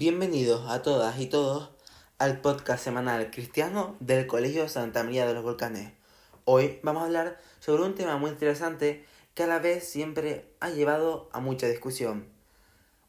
[0.00, 1.68] Bienvenidos a todas y todos
[2.16, 5.92] al podcast semanal cristiano del Colegio Santa María de los Volcanes.
[6.46, 9.04] Hoy vamos a hablar sobre un tema muy interesante
[9.34, 12.24] que a la vez siempre ha llevado a mucha discusión.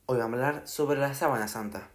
[0.06, 1.90] Hoy vamos a hablar sobre la sábana santa.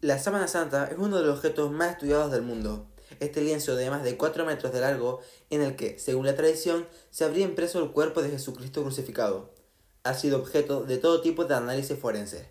[0.00, 2.86] La sábana santa es uno de los objetos más estudiados del mundo.
[3.20, 5.20] Este lienzo de más de 4 metros de largo,
[5.50, 9.50] en el que, según la tradición, se habría impreso el cuerpo de Jesucristo crucificado,
[10.04, 12.46] ha sido objeto de todo tipo de análisis forenses,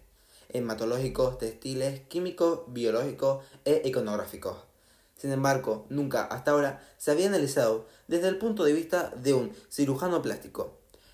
[0.50, 4.58] hematológicos, textiles, químicos, biológicos e iconográficos.
[5.18, 9.54] Sin embargo, nunca hasta ahora se había analizado desde el punto de vista de un
[9.70, 10.74] cirujano plástico.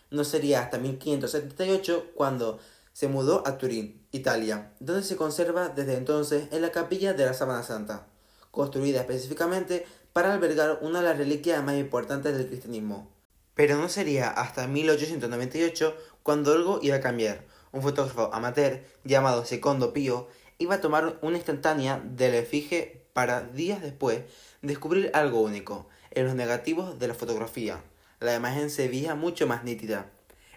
[0.10, 2.60] No sería hasta 1578 cuando
[2.94, 7.34] se mudó a Turín, Italia, donde se conserva desde entonces en la capilla de la
[7.34, 8.08] Sábana Santa,
[8.52, 13.10] construida específicamente para albergar una de las reliquias más importantes del cristianismo.
[13.56, 17.44] Pero no sería hasta 1898 cuando algo iba a cambiar.
[17.72, 20.28] Un fotógrafo amateur llamado Secondo Pío
[20.58, 24.22] iba a tomar una instantánea del efigie para días después
[24.62, 27.82] descubrir algo único en los negativos de la fotografía.
[28.20, 30.12] La imagen se veía mucho más nítida.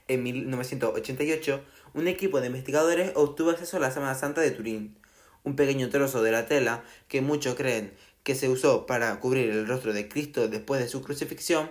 [0.06, 1.62] En 1988,
[1.95, 4.98] un equipo de investigadores obtuvo acceso a la Semana Santa de Turín.
[5.45, 7.92] Un pequeño trozo de la tela que muchos creen
[8.25, 11.70] que se usó para cubrir el rostro de Cristo después de su crucifixión,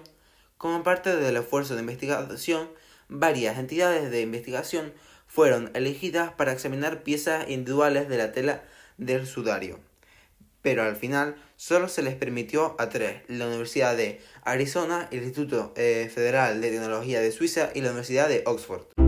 [0.58, 2.70] como parte del esfuerzo de investigación,
[3.10, 4.94] varias entidades de investigación
[5.28, 8.64] fueron elegidas para examinar piezas individuales de la tela
[8.98, 9.80] del sudario.
[10.62, 15.74] Pero al final solo se les permitió a tres, la Universidad de Arizona, el Instituto
[15.76, 19.03] eh, Federal de Tecnología de Suiza y la Universidad de Oxford.